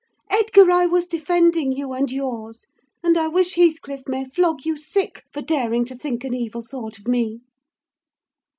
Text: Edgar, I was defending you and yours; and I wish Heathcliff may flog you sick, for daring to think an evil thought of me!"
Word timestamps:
Edgar, 0.31 0.71
I 0.71 0.87
was 0.87 1.05
defending 1.05 1.71
you 1.71 1.93
and 1.93 2.11
yours; 2.11 2.65
and 3.03 3.15
I 3.19 3.27
wish 3.27 3.53
Heathcliff 3.53 4.07
may 4.07 4.25
flog 4.25 4.65
you 4.65 4.75
sick, 4.75 5.21
for 5.31 5.43
daring 5.43 5.85
to 5.85 5.95
think 5.95 6.23
an 6.23 6.33
evil 6.33 6.63
thought 6.63 6.97
of 6.97 7.07
me!" 7.07 7.41